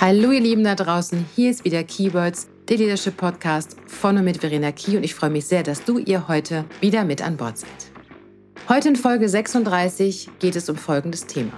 [0.00, 4.38] Hallo ihr Lieben da draußen, hier ist wieder Keywords, der Leadership Podcast von und mit
[4.38, 7.58] Verena Key und ich freue mich sehr, dass du ihr heute wieder mit an Bord
[7.58, 7.68] seid.
[8.70, 11.52] Heute in Folge 36 geht es um folgendes Thema.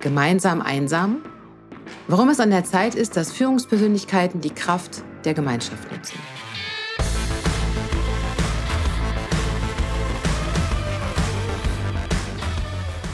[0.00, 1.22] Gemeinsam einsam?
[2.08, 6.18] Warum es an der Zeit ist, dass Führungspersönlichkeiten die Kraft der Gemeinschaft nutzen.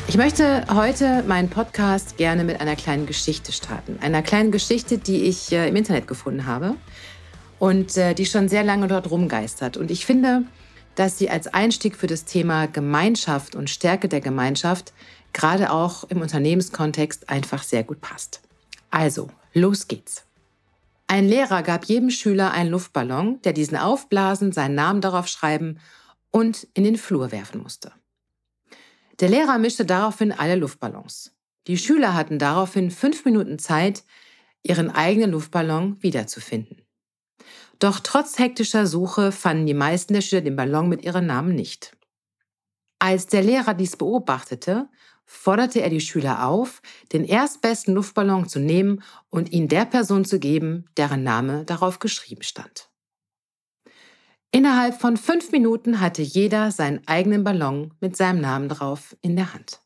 [0.09, 3.99] Ich möchte heute meinen Podcast gerne mit einer kleinen Geschichte starten.
[4.01, 6.77] Einer kleinen Geschichte, die ich äh, im Internet gefunden habe
[7.59, 9.77] und äh, die schon sehr lange dort rumgeistert.
[9.77, 10.45] Und ich finde,
[10.95, 14.95] dass sie als Einstieg für das Thema Gemeinschaft und Stärke der Gemeinschaft
[15.35, 18.41] gerade auch im Unternehmenskontext einfach sehr gut passt.
[18.91, 20.25] Also, los geht's.
[21.07, 25.81] Ein Lehrer gab jedem Schüler einen Luftballon, der diesen aufblasen, seinen Namen darauf schreiben
[26.31, 27.93] und in den Flur werfen musste.
[29.21, 31.35] Der Lehrer mischte daraufhin alle Luftballons.
[31.67, 34.05] Die Schüler hatten daraufhin fünf Minuten Zeit,
[34.63, 36.83] ihren eigenen Luftballon wiederzufinden.
[37.79, 41.97] Doch trotz hektischer Suche fanden die meisten der Schüler den Ballon mit ihren Namen nicht.
[42.99, 44.89] Als der Lehrer dies beobachtete,
[45.25, 46.81] forderte er die Schüler auf,
[47.13, 52.43] den erstbesten Luftballon zu nehmen und ihn der Person zu geben, deren Name darauf geschrieben
[52.43, 52.88] stand.
[54.51, 59.53] Innerhalb von fünf Minuten hatte jeder seinen eigenen Ballon mit seinem Namen drauf in der
[59.53, 59.81] Hand.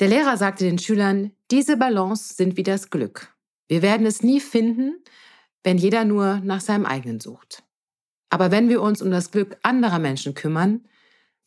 [0.00, 3.34] Der Lehrer sagte den Schülern, diese Ballons sind wie das Glück.
[3.68, 5.02] Wir werden es nie finden,
[5.62, 7.62] wenn jeder nur nach seinem eigenen sucht.
[8.30, 10.88] Aber wenn wir uns um das Glück anderer Menschen kümmern,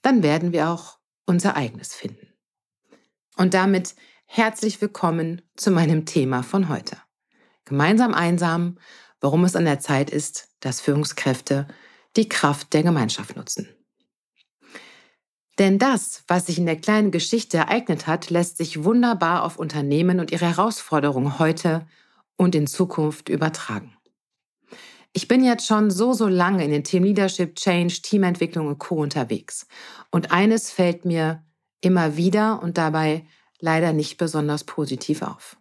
[0.01, 2.27] dann werden wir auch unser eigenes finden.
[3.35, 6.97] Und damit herzlich willkommen zu meinem Thema von heute.
[7.65, 8.77] Gemeinsam einsam,
[9.19, 11.67] warum es an der Zeit ist, dass Führungskräfte
[12.17, 13.69] die Kraft der Gemeinschaft nutzen.
[15.59, 20.19] Denn das, was sich in der kleinen Geschichte ereignet hat, lässt sich wunderbar auf Unternehmen
[20.19, 21.87] und ihre Herausforderungen heute
[22.35, 23.97] und in Zukunft übertragen.
[25.13, 28.97] Ich bin jetzt schon so, so lange in den Team Leadership, Change, Teamentwicklung und Co.
[28.97, 29.65] unterwegs.
[30.11, 31.43] Und eines fällt mir
[31.81, 33.25] immer wieder und dabei
[33.59, 35.57] leider nicht besonders positiv auf.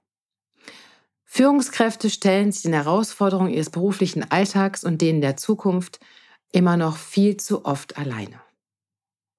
[1.24, 6.00] Führungskräfte stellen sich den Herausforderungen ihres beruflichen Alltags und denen der Zukunft
[6.52, 8.40] immer noch viel zu oft alleine.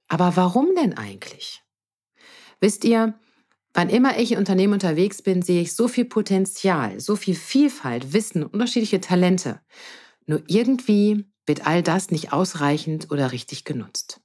[0.08, 1.64] Aber warum denn eigentlich?
[2.60, 3.20] Wisst ihr,
[3.74, 8.14] wann immer ich in Unternehmen unterwegs bin, sehe ich so viel Potenzial, so viel Vielfalt,
[8.14, 9.62] Wissen, unterschiedliche Talente.
[10.26, 14.22] Nur irgendwie wird all das nicht ausreichend oder richtig genutzt.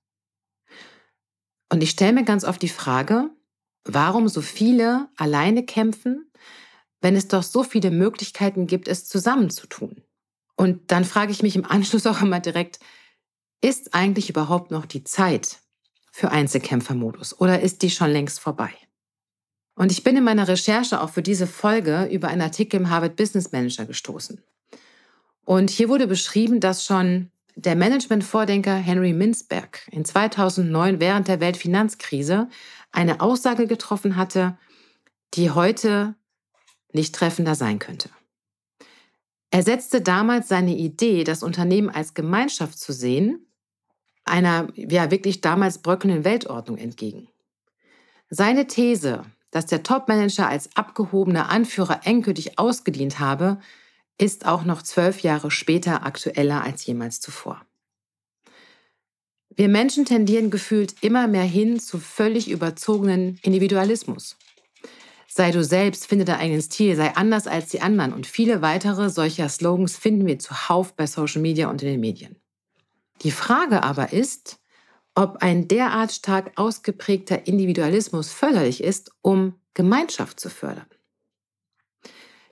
[1.71, 3.31] Und ich stelle mir ganz oft die Frage,
[3.85, 6.31] warum so viele alleine kämpfen,
[7.01, 10.03] wenn es doch so viele Möglichkeiten gibt, es zusammenzutun.
[10.57, 12.79] Und dann frage ich mich im Anschluss auch immer direkt,
[13.61, 15.59] ist eigentlich überhaupt noch die Zeit
[16.11, 18.71] für Einzelkämpfermodus oder ist die schon längst vorbei?
[19.75, 23.17] Und ich bin in meiner Recherche auch für diese Folge über einen Artikel im Harvard
[23.17, 24.43] Business Manager gestoßen.
[25.45, 32.49] Und hier wurde beschrieben, dass schon der Management-Vordenker Henry Mintzberg in 2009 während der Weltfinanzkrise
[32.93, 34.57] eine Aussage getroffen hatte,
[35.35, 36.15] die heute
[36.93, 38.11] nicht treffender sein könnte.
[39.53, 43.47] Er setzte damals seine Idee, das Unternehmen als Gemeinschaft zu sehen,
[44.25, 47.29] einer ja wirklich damals bröckelnden Weltordnung entgegen.
[48.31, 53.61] Seine These, dass der Topmanager als abgehobener Anführer endgültig ausgedient habe,
[54.17, 57.61] ist auch noch zwölf Jahre später aktueller als jemals zuvor.
[59.55, 64.39] Wir Menschen tendieren gefühlt immer mehr hin zu völlig überzogenen Individualismus.
[65.35, 69.09] Sei du selbst, finde deinen eigenen Stil, sei anders als die anderen und viele weitere
[69.09, 72.37] solcher Slogans finden wir zuhauf bei Social Media und in den Medien.
[73.23, 74.61] Die Frage aber ist,
[75.15, 80.85] ob ein derart stark ausgeprägter Individualismus förderlich ist, um Gemeinschaft zu fördern.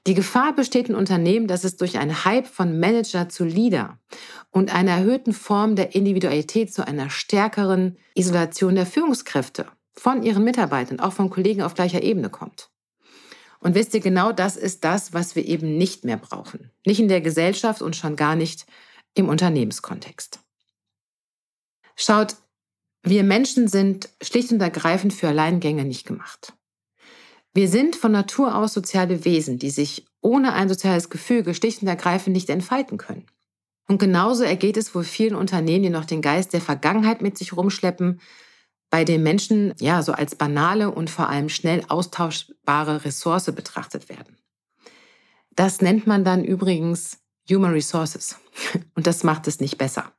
[0.07, 3.99] Die Gefahr besteht in Unternehmen, dass es durch einen Hype von Manager zu Leader
[4.53, 11.01] und einer erhöhten Form der Individualität zu einer stärkeren Isolation der Führungskräfte von ihren Mitarbeitern,
[11.01, 12.71] auch von Kollegen auf gleicher Ebene kommt.
[13.61, 16.71] Und wisst ihr, genau das ist das, was wir eben nicht mehr brauchen.
[16.87, 18.67] Nicht in der Gesellschaft und schon gar nicht
[19.15, 20.41] im Unternehmenskontext.
[21.95, 22.37] Schaut,
[23.03, 26.55] wir Menschen sind schlicht und ergreifend für Alleingänge nicht gemacht.
[27.53, 31.89] Wir sind von Natur aus soziale Wesen, die sich ohne ein soziales Gefüge schlicht und
[31.89, 33.27] ergreifend nicht entfalten können.
[33.89, 37.57] Und genauso ergeht es wohl vielen Unternehmen, die noch den Geist der Vergangenheit mit sich
[37.57, 38.21] rumschleppen,
[38.91, 44.37] bei den Menschen ja so als banale und vor allem schnell austauschbare Ressource betrachtet werden.
[45.55, 48.37] Das nennt man dann übrigens Human Resources
[48.95, 50.13] und das macht es nicht besser.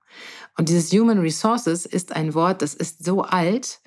[0.57, 3.79] Und dieses Human Resources ist ein Wort, das ist so alt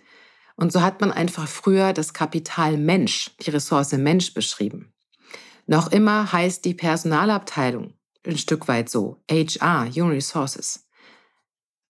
[0.56, 4.92] und so hat man einfach früher das Kapital Mensch, die Ressource Mensch beschrieben.
[5.66, 7.94] Noch immer heißt die Personalabteilung
[8.26, 10.87] ein Stück weit so, HR, Human Resources.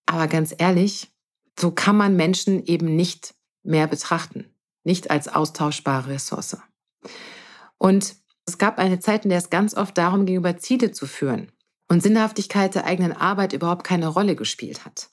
[0.05, 1.14] Aber ganz ehrlich,
[1.59, 4.53] so kann man Menschen eben nicht mehr betrachten,
[4.83, 6.57] nicht als austauschbare Ressource.
[7.77, 8.15] Und
[8.45, 11.51] es gab eine Zeit, in der es ganz oft darum ging, über Ziele zu führen
[11.87, 15.09] und Sinnhaftigkeit der eigenen Arbeit überhaupt keine Rolle gespielt hat.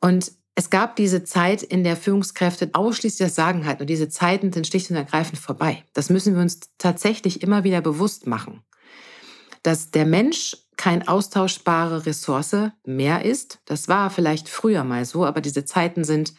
[0.00, 4.52] Und es gab diese Zeit, in der Führungskräfte ausschließlich das Sagen hatten und diese Zeiten
[4.52, 5.84] sind schlicht und ergreifend vorbei.
[5.92, 8.62] Das müssen wir uns tatsächlich immer wieder bewusst machen.
[9.62, 15.40] Dass der Mensch kein austauschbare Ressource mehr ist, das war vielleicht früher mal so, aber
[15.40, 16.34] diese Zeiten sind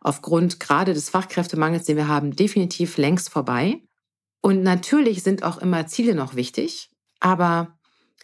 [0.00, 3.82] aufgrund gerade des Fachkräftemangels, den wir haben, definitiv längst vorbei.
[4.40, 6.90] Und natürlich sind auch immer Ziele noch wichtig,
[7.20, 7.78] aber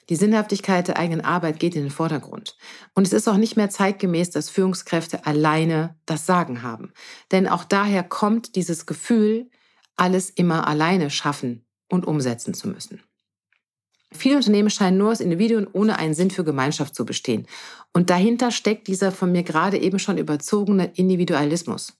[0.08, 2.56] die Sinnhaftigkeit der eigenen Arbeit geht in den Vordergrund.
[2.94, 6.92] Und es ist auch nicht mehr zeitgemäß, dass Führungskräfte alleine das Sagen haben.
[7.30, 9.50] Denn auch daher kommt dieses Gefühl,
[9.96, 13.02] alles immer alleine schaffen und umsetzen zu müssen.
[14.12, 17.46] Viele Unternehmen scheinen nur aus Individuen ohne einen Sinn für Gemeinschaft zu bestehen.
[17.92, 21.98] Und dahinter steckt dieser von mir gerade eben schon überzogene Individualismus,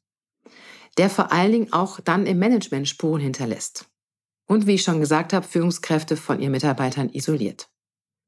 [0.96, 3.86] der vor allen Dingen auch dann im Management Spuren hinterlässt.
[4.46, 7.68] Und wie ich schon gesagt habe, Führungskräfte von ihren Mitarbeitern isoliert.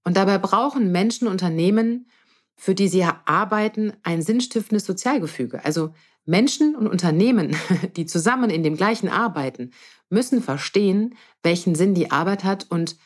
[0.05, 2.11] Und dabei brauchen Menschen, Unternehmen,
[2.57, 5.65] für die sie arbeiten, ein sinnstiftendes Sozialgefüge.
[5.65, 5.95] Also
[6.27, 7.57] Menschen und Unternehmen,
[7.97, 9.73] die zusammen in dem gleichen arbeiten,
[10.11, 12.97] müssen verstehen, welchen Sinn die Arbeit hat und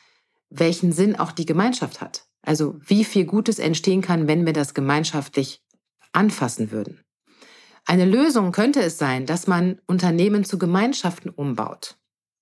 [0.59, 2.25] welchen Sinn auch die Gemeinschaft hat.
[2.41, 5.61] Also wie viel Gutes entstehen kann, wenn wir das gemeinschaftlich
[6.13, 7.01] anfassen würden.
[7.85, 11.97] Eine Lösung könnte es sein, dass man Unternehmen zu Gemeinschaften umbaut.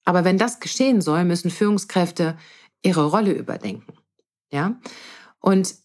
[0.06, 2.38] Aber wenn das geschehen soll, müssen Führungskräfte
[2.82, 3.94] ihre Rolle überdenken.
[4.52, 4.80] Ja?
[5.40, 5.76] Und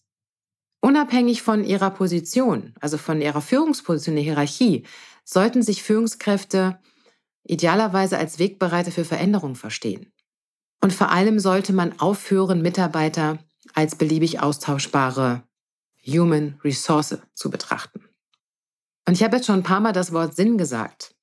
[0.81, 4.85] unabhängig von ihrer Position, also von ihrer Führungsposition der Hierarchie,
[5.25, 6.79] sollten sich Führungskräfte
[7.45, 10.13] idealerweise als Wegbereiter für Veränderung verstehen.
[10.81, 13.39] Und vor allem sollte man aufhören, Mitarbeiter
[13.75, 15.43] als beliebig austauschbare
[16.07, 18.05] Human Resource zu betrachten.
[19.07, 21.15] Und ich habe jetzt schon ein paar Mal das Wort Sinn gesagt.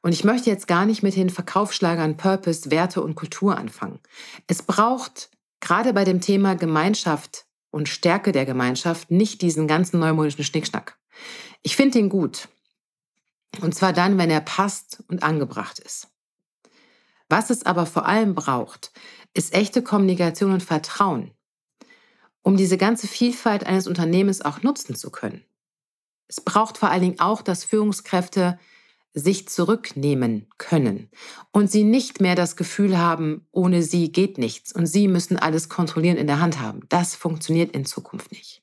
[0.00, 4.00] Und ich möchte jetzt gar nicht mit den Verkaufsschlagern Purpose, Werte und Kultur anfangen.
[4.46, 10.44] Es braucht gerade bei dem Thema Gemeinschaft und Stärke der Gemeinschaft nicht diesen ganzen neumodischen
[10.44, 10.98] Schnickschnack.
[11.62, 12.48] Ich finde ihn gut.
[13.60, 16.08] Und zwar dann, wenn er passt und angebracht ist.
[17.28, 18.92] Was es aber vor allem braucht,
[19.34, 21.32] ist echte Kommunikation und Vertrauen,
[22.42, 25.44] um diese ganze Vielfalt eines Unternehmens auch nutzen zu können.
[26.26, 28.58] Es braucht vor allen Dingen auch, dass Führungskräfte
[29.14, 31.10] sich zurücknehmen können
[31.50, 35.68] und sie nicht mehr das Gefühl haben, ohne sie geht nichts und sie müssen alles
[35.68, 36.80] kontrollieren in der Hand haben.
[36.88, 38.62] Das funktioniert in Zukunft nicht.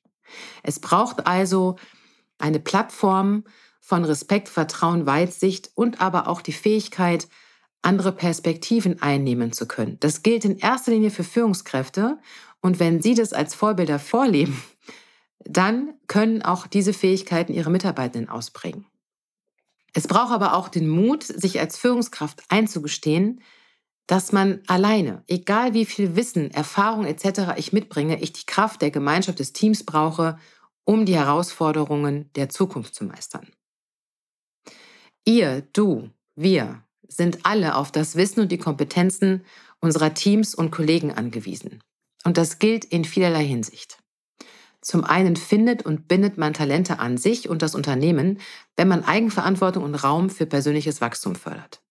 [0.62, 1.76] Es braucht also
[2.38, 3.44] eine Plattform
[3.80, 7.28] von Respekt, Vertrauen, Weitsicht und aber auch die Fähigkeit,
[7.82, 9.98] andere Perspektiven einnehmen zu können.
[10.00, 12.18] Das gilt in erster Linie für Führungskräfte
[12.60, 14.60] und wenn sie das als Vorbilder vorleben,
[15.44, 18.86] dann können auch diese Fähigkeiten ihre Mitarbeitenden ausbringen.
[19.92, 23.40] Es braucht aber auch den Mut, sich als Führungskraft einzugestehen,
[24.06, 27.54] dass man alleine, egal wie viel Wissen, Erfahrung etc.
[27.56, 30.38] ich mitbringe, ich die Kraft der Gemeinschaft des Teams brauche,
[30.84, 33.48] um die Herausforderungen der Zukunft zu meistern.
[35.24, 39.44] Ihr, du, wir sind alle auf das Wissen und die Kompetenzen
[39.80, 41.82] unserer Teams und Kollegen angewiesen.
[42.24, 43.98] Und das gilt in vielerlei Hinsicht.
[44.80, 48.38] Zum einen findet und bindet man Talente an sich und das Unternehmen,
[48.76, 51.82] wenn man Eigenverantwortung und Raum für persönliches Wachstum fördert.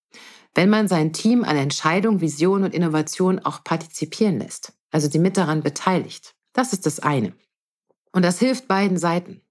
[0.53, 5.35] Wenn man sein Team an Entscheidung, Vision und Innovation auch partizipieren lässt, also sie mit
[5.35, 6.33] daran beteiligt.
[6.53, 7.33] Das ist das eine.
[8.13, 9.41] Und das hilft beiden Seiten.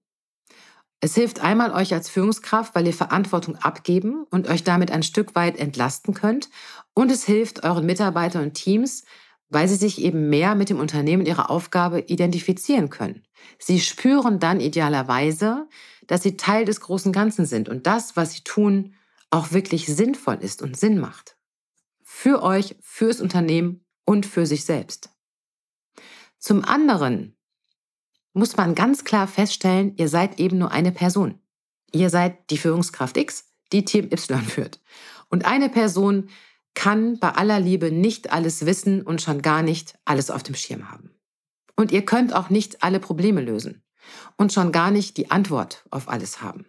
[1.05, 5.35] Es hilft einmal euch als Führungskraft, weil ihr Verantwortung abgeben und euch damit ein Stück
[5.35, 6.49] weit entlasten könnt.
[6.95, 9.03] Und es hilft euren Mitarbeitern und Teams,
[9.47, 13.21] weil sie sich eben mehr mit dem Unternehmen und ihrer Aufgabe identifizieren können.
[13.59, 15.67] Sie spüren dann idealerweise,
[16.07, 18.95] dass sie Teil des großen Ganzen sind und das, was sie tun,
[19.29, 21.37] auch wirklich sinnvoll ist und Sinn macht.
[22.01, 25.11] Für euch, fürs Unternehmen und für sich selbst.
[26.39, 27.37] Zum anderen
[28.35, 31.39] muss man ganz klar feststellen, ihr seid eben nur eine Person.
[31.91, 34.81] Ihr seid die Führungskraft X, die Team Y führt.
[35.29, 36.29] Und eine Person
[36.73, 40.91] kann bei aller Liebe nicht alles wissen und schon gar nicht alles auf dem Schirm
[40.91, 41.11] haben.
[41.77, 43.83] Und ihr könnt auch nicht alle Probleme lösen
[44.37, 46.65] und schon gar nicht die Antwort auf alles haben.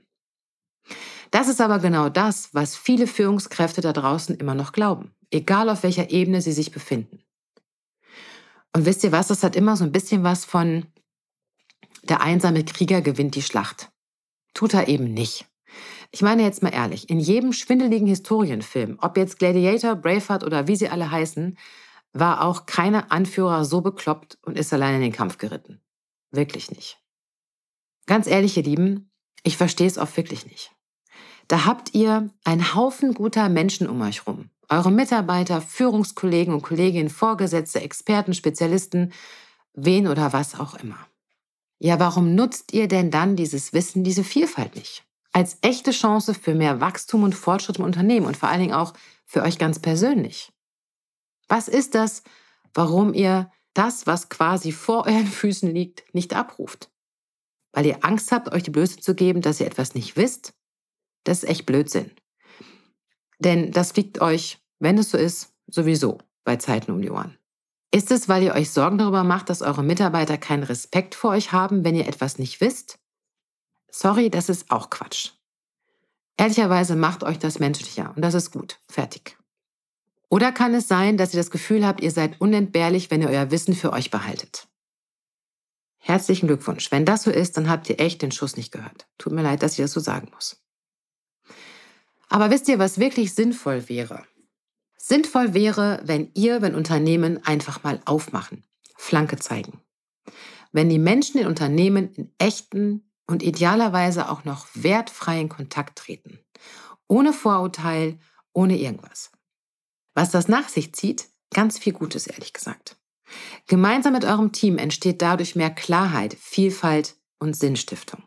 [1.33, 5.83] Das ist aber genau das, was viele Führungskräfte da draußen immer noch glauben, egal auf
[5.83, 7.25] welcher Ebene sie sich befinden.
[8.73, 10.87] Und wisst ihr was, das hat immer so ein bisschen was von
[12.11, 13.91] der einsame Krieger gewinnt die Schlacht.
[14.55, 15.47] Tut er eben nicht.
[16.11, 20.77] Ich meine jetzt mal ehrlich, in jedem schwindeligen Historienfilm, ob jetzt Gladiator, Braveheart oder wie
[20.77, 21.59] sie alle heißen,
[22.13, 25.81] war auch keine Anführer so bekloppt und ist allein in den Kampf geritten.
[26.31, 26.99] Wirklich nicht.
[28.07, 29.11] Ganz ehrlich, ihr Lieben,
[29.43, 30.73] ich verstehe es oft wirklich nicht.
[31.49, 34.51] Da habt ihr einen Haufen guter Menschen um euch rum.
[34.69, 39.13] Eure Mitarbeiter, Führungskollegen und Kolleginnen, Vorgesetzte, Experten, Spezialisten,
[39.75, 40.99] wen oder was auch immer.
[41.79, 45.05] Ja, warum nutzt ihr denn dann dieses Wissen, diese Vielfalt nicht?
[45.33, 48.95] Als echte Chance für mehr Wachstum und Fortschritt im Unternehmen und vor allen Dingen auch
[49.27, 50.53] für euch ganz persönlich.
[51.49, 52.23] Was ist das,
[52.73, 56.91] warum ihr das, was quasi vor euren Füßen liegt, nicht abruft?
[57.73, 60.55] Weil ihr Angst habt, euch die Blöße zu geben, dass ihr etwas nicht wisst?
[61.25, 62.11] Das ist echt Blödsinn.
[63.39, 67.36] Denn das liegt euch, wenn es so ist, sowieso bei Zeiten um die Ohren.
[67.97, 71.53] Ist es, weil ihr euch Sorgen darüber macht, dass eure Mitarbeiter keinen Respekt vor euch
[71.53, 72.99] haben, wenn ihr etwas nicht wisst?
[73.91, 75.31] Sorry, das ist auch Quatsch.
[76.37, 78.81] Ehrlicherweise macht euch das menschlicher und das ist gut.
[78.87, 79.39] Fertig.
[80.29, 83.51] Oder kann es sein, dass ihr das Gefühl habt, ihr seid unentbehrlich, wenn ihr euer
[83.51, 84.69] Wissen für euch behaltet?
[85.97, 86.93] Herzlichen Glückwunsch.
[86.93, 89.07] Wenn das so ist, dann habt ihr echt den Schuss nicht gehört.
[89.17, 90.63] Tut mir leid, dass ich das so sagen muss.
[92.29, 94.23] Aber wisst ihr, was wirklich sinnvoll wäre?
[95.09, 98.65] Sinnvoll wäre, wenn ihr, wenn Unternehmen einfach mal aufmachen,
[98.97, 99.81] Flanke zeigen.
[100.73, 106.41] Wenn die Menschen in Unternehmen in echten und idealerweise auch noch wertfreien Kontakt treten.
[107.07, 108.19] Ohne Vorurteil,
[108.53, 109.31] ohne irgendwas.
[110.15, 112.97] Was das nach sich zieht, ganz viel Gutes, ehrlich gesagt.
[113.69, 118.25] Gemeinsam mit eurem Team entsteht dadurch mehr Klarheit, Vielfalt und Sinnstiftung.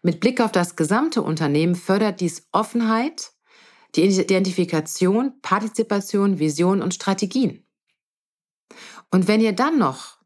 [0.00, 3.31] Mit Blick auf das gesamte Unternehmen fördert dies Offenheit,
[3.94, 7.66] die Identifikation, Partizipation, Vision und Strategien.
[9.10, 10.18] Und wenn ihr dann noch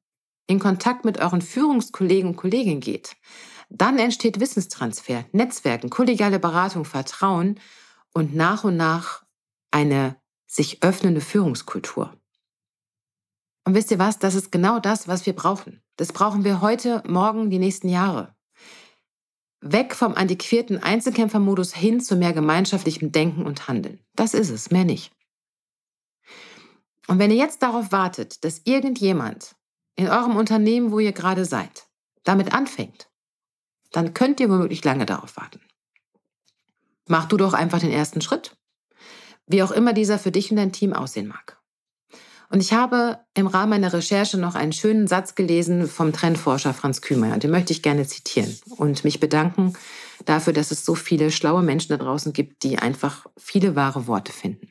[0.47, 3.17] in Kontakt mit euren Führungskollegen und Kolleginnen geht,
[3.69, 7.59] dann entsteht Wissenstransfer, Netzwerken, kollegiale Beratung, Vertrauen
[8.15, 9.25] und nach und nach
[9.73, 12.17] eine sich öffnende Führungskultur.
[13.65, 14.21] Und wisst ihr was?
[14.21, 15.83] Das ist genau das, was wir brauchen.
[15.97, 18.36] Das brauchen wir heute, morgen, die nächsten Jahre.
[19.61, 24.01] Weg vom antiquierten Einzelkämpfermodus hin zu mehr gemeinschaftlichem Denken und Handeln.
[24.15, 25.13] Das ist es, mehr nicht.
[27.07, 29.55] Und wenn ihr jetzt darauf wartet, dass irgendjemand
[29.95, 31.87] in eurem Unternehmen, wo ihr gerade seid,
[32.25, 33.09] damit anfängt,
[33.93, 35.61] dann könnt ihr womöglich lange darauf warten.
[37.07, 38.57] Mach du doch einfach den ersten Schritt,
[39.47, 41.61] wie auch immer dieser für dich und dein Team aussehen mag.
[42.49, 47.01] Und ich habe im Rahmen meiner Recherche noch einen schönen Satz gelesen vom Trendforscher Franz
[47.01, 47.39] Kühmeier.
[47.39, 49.75] Den möchte ich gerne zitieren und mich bedanken
[50.25, 54.33] dafür, dass es so viele schlaue Menschen da draußen gibt, die einfach viele wahre Worte
[54.33, 54.71] finden.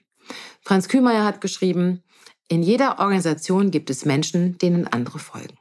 [0.62, 2.03] Franz Kühmeier hat geschrieben,
[2.48, 5.58] in jeder Organisation gibt es Menschen, denen andere folgen.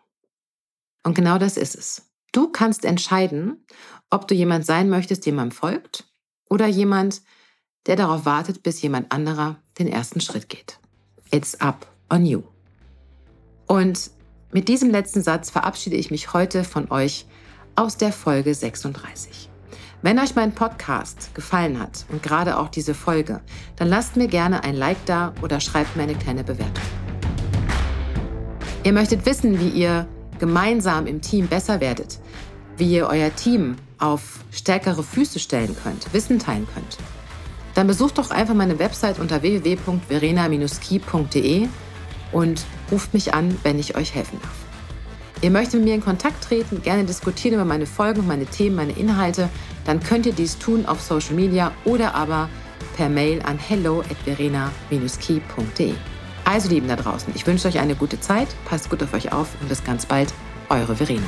[1.02, 2.10] Und genau das ist es.
[2.32, 3.66] Du kannst entscheiden,
[4.10, 6.04] ob du jemand sein möchtest, dem man folgt,
[6.48, 7.22] oder jemand,
[7.86, 10.78] der darauf wartet, bis jemand anderer den ersten Schritt geht.
[11.30, 12.42] It's up on you.
[13.66, 14.10] Und
[14.52, 17.26] mit diesem letzten Satz verabschiede ich mich heute von euch
[17.76, 19.48] aus der Folge 36.
[20.02, 23.40] Wenn euch mein Podcast gefallen hat und gerade auch diese Folge,
[23.76, 26.84] dann lasst mir gerne ein Like da oder schreibt mir eine kleine Bewertung.
[28.84, 30.06] Ihr möchtet wissen, wie ihr
[30.38, 32.18] gemeinsam im Team besser werdet,
[32.76, 36.98] wie ihr euer Team auf stärkere Füße stellen könnt, Wissen teilen könnt,
[37.74, 41.68] dann besucht doch einfach meine Website unter www.verena-ski.de
[42.34, 44.52] und ruft mich an, wenn ich euch helfen darf.
[45.40, 48.92] Ihr möchtet mit mir in Kontakt treten, gerne diskutieren über meine Folgen, meine Themen, meine
[48.92, 49.48] Inhalte,
[49.84, 52.48] dann könnt ihr dies tun auf Social Media oder aber
[52.96, 55.94] per Mail an hello at verena-key.de.
[56.44, 59.48] Also Lieben da draußen, ich wünsche euch eine gute Zeit, passt gut auf euch auf
[59.60, 60.32] und bis ganz bald,
[60.68, 61.26] eure Verena.